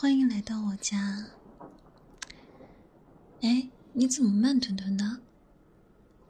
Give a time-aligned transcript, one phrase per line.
[0.00, 1.26] 欢迎来到我家。
[3.42, 5.20] 哎，你怎么慢吞吞的？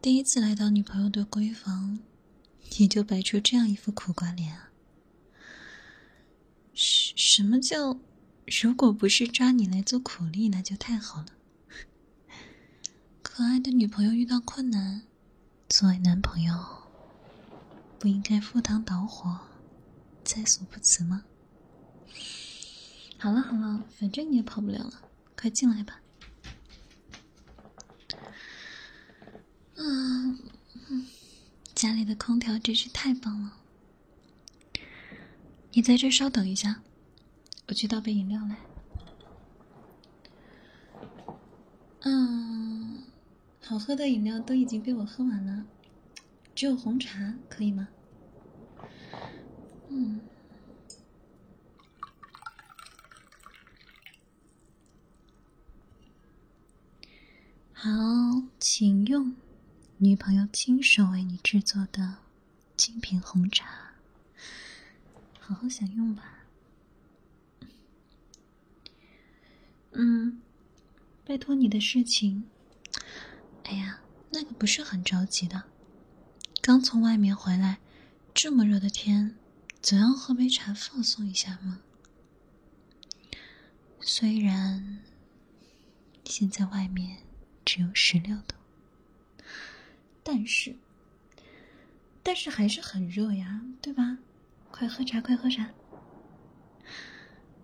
[0.00, 1.98] 第一次来到女朋友的闺房，
[2.78, 4.70] 你就摆出这样一副苦瓜脸啊？
[6.72, 7.98] 什什么叫？
[8.46, 11.26] 如果不是抓你来做苦力，那就太好了。
[13.20, 15.02] 可爱的女朋友遇到困难，
[15.68, 16.54] 作为男朋友，
[17.98, 19.38] 不应该赴汤蹈火，
[20.24, 21.24] 在所不辞吗？
[23.18, 25.02] 好了好了，反正你也跑不了了，
[25.36, 26.00] 快进来吧。
[29.74, 30.38] 嗯，
[31.74, 33.56] 家里的空调真是太棒了。
[35.72, 36.80] 你在这稍等一下，
[37.66, 38.56] 我去倒杯饮料来。
[42.02, 43.02] 嗯，
[43.60, 45.64] 好喝的饮料都已经被我喝完了，
[46.54, 47.88] 只有红茶，可以吗？
[49.88, 50.20] 嗯。
[57.80, 57.90] 好，
[58.58, 59.36] 请用
[59.98, 62.16] 女朋友亲手为你制作的
[62.76, 63.92] 精品红茶，
[65.38, 66.40] 好好享用吧。
[69.92, 70.40] 嗯，
[71.24, 72.48] 拜托你的事情，
[73.62, 74.00] 哎呀，
[74.30, 75.62] 那个不是很着急的，
[76.60, 77.78] 刚从外面回来，
[78.34, 79.36] 这么热的天，
[79.80, 81.78] 总要喝杯茶放松一下嘛。
[84.00, 84.98] 虽然
[86.24, 87.27] 现在外面。
[87.68, 88.54] 只有十六度，
[90.22, 90.74] 但是，
[92.22, 94.16] 但是还是很热呀，对吧？
[94.70, 95.68] 快喝茶，快喝茶。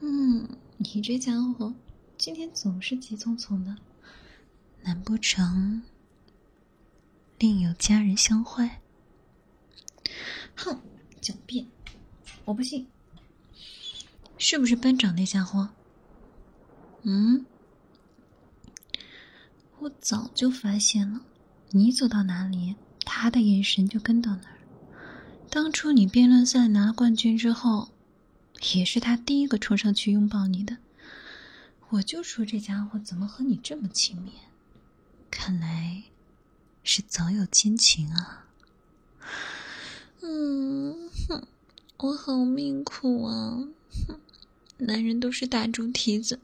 [0.00, 1.74] 嗯，你这家伙
[2.18, 3.74] 今天总是急匆匆的，
[4.82, 5.82] 难不成
[7.38, 8.68] 另有佳人相会？
[10.54, 10.78] 哼，
[11.22, 11.66] 狡辩！
[12.44, 12.86] 我不信，
[14.36, 15.70] 是不是班长那家伙？
[17.00, 17.46] 嗯。
[19.86, 21.20] 我早就发现了，
[21.70, 22.74] 你走到哪里，
[23.04, 24.58] 他的眼神就跟到哪儿。
[25.48, 27.90] 当初你辩论赛拿了冠军之后，
[28.74, 30.78] 也是他第一个冲上去拥抱你的。
[31.90, 34.32] 我就说这家伙怎么和你这么亲密？
[35.30, 36.02] 看来
[36.82, 38.46] 是早有奸情啊。
[40.20, 41.46] 嗯，哼，
[41.98, 43.68] 我好命苦啊！
[44.08, 44.18] 哼，
[44.78, 46.40] 男人都是大猪蹄子，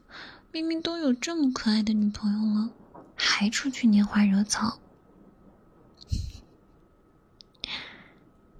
[0.53, 2.69] 明明都有这么可爱的女朋友了。
[3.15, 4.79] 还出去拈花惹草？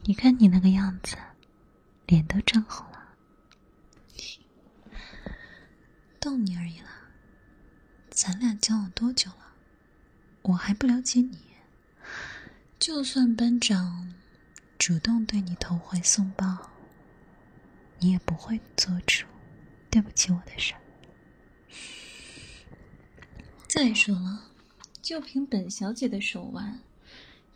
[0.06, 1.16] 你看你那个样子，
[2.08, 3.16] 脸都涨红了。
[6.20, 6.90] 逗你而已啦。
[8.10, 9.54] 咱俩交往多久了？
[10.42, 11.40] 我还不了解你。
[12.78, 14.14] 就算班长
[14.78, 16.70] 主动对你投怀送抱，
[18.00, 19.26] 你也不会做出
[19.90, 20.82] 对不起我的事儿。
[23.74, 24.52] 再说了。
[25.02, 26.82] 就凭本小姐的手腕，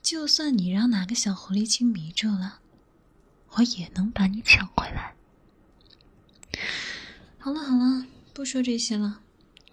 [0.01, 2.57] 就算你让哪个小狐狸精迷住了，
[3.51, 5.13] 我也能把你抢回来。
[7.37, 9.21] 好了好了，不说这些了，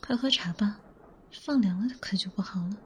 [0.03, 0.81] 快喝茶吧，
[1.33, 2.77] 放凉了可就不好了。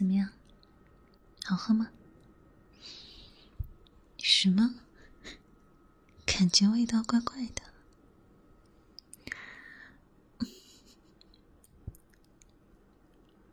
[0.00, 0.30] 怎么样？
[1.44, 1.90] 好喝吗？
[4.16, 4.76] 什么？
[6.24, 7.60] 感觉味道怪怪的。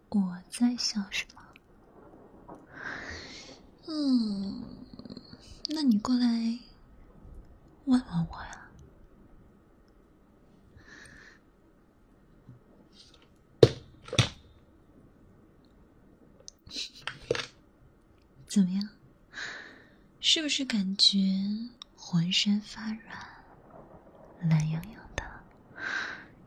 [0.07, 2.57] 我在笑什么？
[3.87, 4.63] 嗯，
[5.71, 6.59] 那你过来
[7.83, 8.53] 问问我呀。
[18.47, 18.89] 怎么样？
[20.29, 21.17] 是不是感觉
[21.95, 23.17] 浑身发软、
[24.41, 25.23] 懒洋洋的，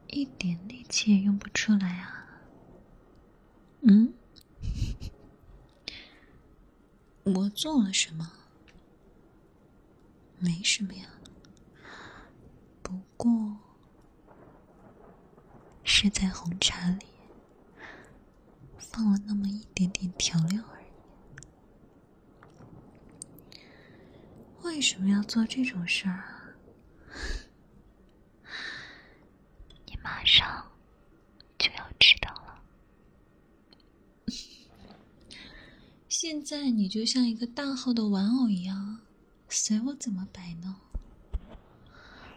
[0.09, 2.27] 一点力气也用不出来啊？
[3.81, 4.12] 嗯？
[7.25, 8.31] 我做了什么？
[10.38, 11.06] 没什么呀，
[12.83, 13.56] 不过
[15.85, 17.06] 是在红茶里
[18.76, 20.80] 放了那么一点点调料而已。
[24.71, 26.55] 为什么要做这种事儿啊？
[29.85, 30.65] 你马上
[31.59, 32.63] 就要知道了。
[36.09, 39.01] 现在你就像一个大号的玩偶一样，
[39.49, 40.73] 随我怎么摆弄。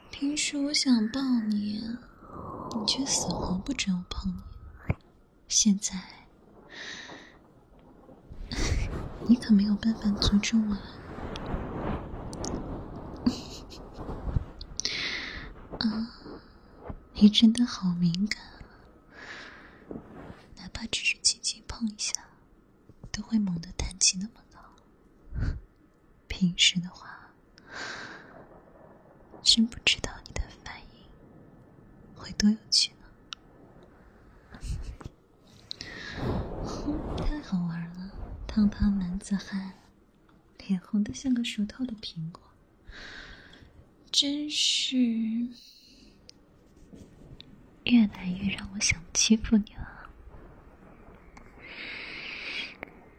[0.10, 1.84] 平时我想抱你，
[2.76, 4.42] 你却死活不准我碰你。
[5.48, 6.02] 现在，
[9.30, 11.03] 你可没有办法阻止我了。
[15.90, 16.08] 啊，
[17.14, 18.42] 你真的好敏感，
[20.58, 22.14] 哪怕只是轻轻碰一下，
[23.12, 24.60] 都会猛地弹起那么高。
[26.28, 27.10] 平时的话。
[29.46, 30.86] 真不知道你的反应
[32.16, 33.00] 会多有趣呢！
[37.18, 38.10] 太好玩了，
[38.48, 39.74] 堂堂男子汉，
[40.60, 42.42] 脸红的像个熟透的苹果，
[44.14, 44.96] 真是
[47.86, 50.10] 越来越让我想欺负你了，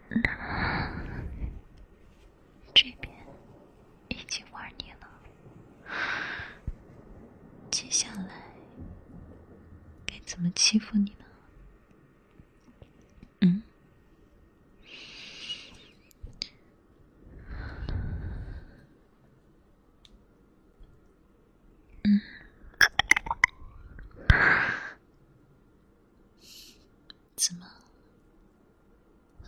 [0.09, 0.23] 那
[2.73, 3.13] 这边
[4.09, 5.09] 已经玩腻了，
[7.73, 8.29] 接下来
[10.07, 11.25] 该怎么欺负你呢？
[13.41, 13.63] 嗯，
[22.05, 22.21] 嗯，
[27.37, 27.67] 怎么？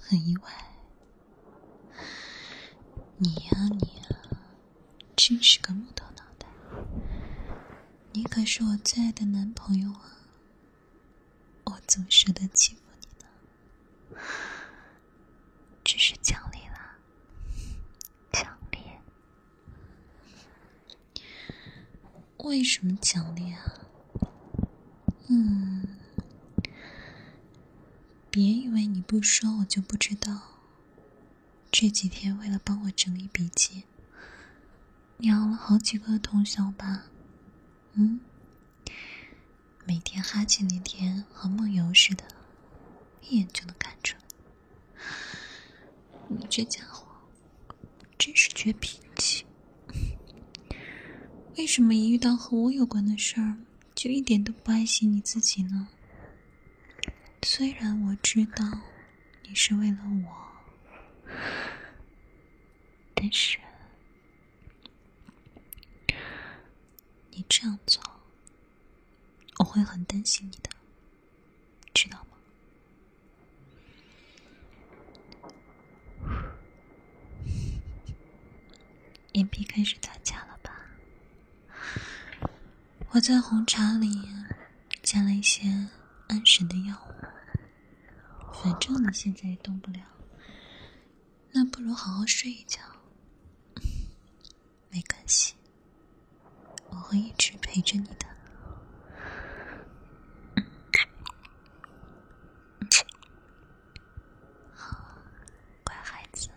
[0.08, 0.44] 很意外？
[3.18, 4.06] 你呀你呀，
[5.16, 6.46] 真是个木头脑袋！
[8.12, 10.18] 你可是我最爱的男朋友啊！
[11.64, 14.20] 我怎么舍得欺负你呢？
[15.82, 16.98] 只是奖励啦，
[18.32, 18.78] 奖励。
[22.38, 23.60] 为什么奖励啊？
[25.28, 25.95] 嗯，
[28.36, 30.42] 别以为你不说我就不知道。
[31.72, 33.84] 这几天为了帮我整理笔记，
[35.16, 37.04] 你熬了好几个通宵吧？
[37.94, 38.20] 嗯。
[39.86, 42.24] 每天哈欠连天，和梦游似的，
[43.22, 44.22] 一眼就能看出来。
[46.28, 47.06] 你这家伙
[48.18, 49.46] 真是倔脾气！
[51.56, 53.56] 为什么一遇到和我有关的事儿，
[53.94, 55.88] 就一点都不爱惜你自己呢？
[57.48, 58.64] 虽然我知道
[59.44, 60.36] 你是为了我，
[63.14, 63.56] 但是
[67.30, 68.02] 你这样做。
[69.60, 70.68] 我会很担心你的，
[71.94, 72.26] 知道
[76.24, 76.42] 吗？
[79.34, 80.84] 眼皮开始打架了吧？
[83.10, 84.28] 我在红茶里
[85.00, 85.68] 加了一些
[86.26, 87.15] 安神的药物，
[88.66, 90.00] 反正你现在也动不了，
[91.52, 92.80] 那不如好好睡一觉。
[94.90, 95.54] 没关系，
[96.88, 98.26] 我会一直陪着你的。
[105.84, 106.48] 乖孩子，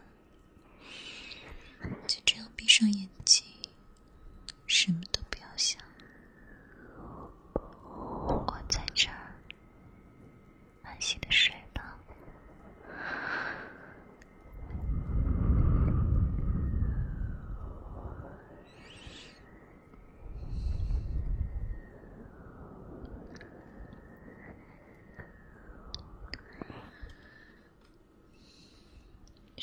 [2.08, 3.19] 就这样闭上眼睛，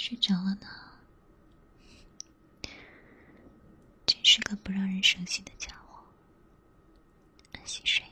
[0.09, 0.69] 睡着了呢？
[4.07, 6.05] 真是个不让人省心的家伙。
[7.51, 8.06] 安心睡